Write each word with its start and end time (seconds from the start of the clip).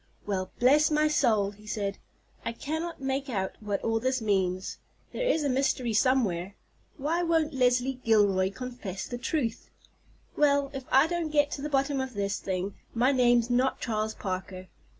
"Well, 0.25 0.49
bless 0.59 0.89
my 0.89 1.07
soul!" 1.07 1.51
he 1.51 1.67
said; 1.67 1.99
"I 2.43 2.53
cannot 2.53 3.03
make 3.03 3.29
out 3.29 3.51
what 3.59 3.83
all 3.83 3.99
this 3.99 4.19
means. 4.19 4.79
There 5.13 5.27
is 5.27 5.43
a 5.43 5.47
mystery 5.47 5.93
somewhere. 5.93 6.55
Why 6.97 7.21
won't 7.21 7.53
Leslie 7.53 7.99
Gilroy 8.03 8.49
confess 8.49 9.05
the 9.05 9.19
truth? 9.19 9.69
Well, 10.35 10.71
if 10.73 10.85
I 10.91 11.05
don't 11.05 11.29
get 11.29 11.51
to 11.51 11.61
the 11.61 11.69
bottom 11.69 12.01
of 12.01 12.15
this 12.15 12.39
thing 12.39 12.73
my 12.95 13.11
name's 13.11 13.51
not 13.51 13.79
Charles 13.79 14.15
Parker. 14.15 14.69